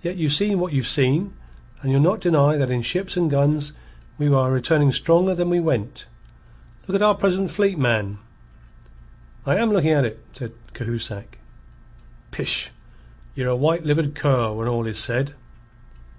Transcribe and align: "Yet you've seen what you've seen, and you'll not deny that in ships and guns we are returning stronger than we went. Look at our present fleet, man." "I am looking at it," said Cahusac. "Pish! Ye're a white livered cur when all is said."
"Yet 0.00 0.16
you've 0.16 0.32
seen 0.32 0.58
what 0.60 0.72
you've 0.72 0.88
seen, 0.88 1.34
and 1.82 1.92
you'll 1.92 2.00
not 2.00 2.22
deny 2.22 2.56
that 2.56 2.70
in 2.70 2.80
ships 2.80 3.18
and 3.18 3.30
guns 3.30 3.74
we 4.16 4.28
are 4.28 4.50
returning 4.50 4.90
stronger 4.92 5.34
than 5.34 5.50
we 5.50 5.60
went. 5.60 6.06
Look 6.88 6.94
at 6.94 7.02
our 7.02 7.14
present 7.14 7.50
fleet, 7.50 7.76
man." 7.78 8.16
"I 9.44 9.56
am 9.56 9.70
looking 9.70 9.90
at 9.90 10.06
it," 10.06 10.24
said 10.32 10.52
Cahusac. 10.72 11.38
"Pish! 12.30 12.70
Ye're 13.34 13.48
a 13.50 13.54
white 13.54 13.84
livered 13.84 14.14
cur 14.14 14.54
when 14.54 14.68
all 14.68 14.86
is 14.86 14.98
said." 14.98 15.34